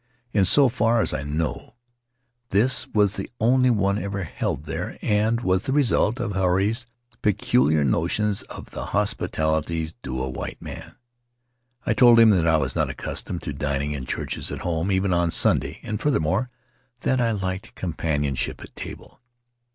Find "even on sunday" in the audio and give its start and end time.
14.91-15.79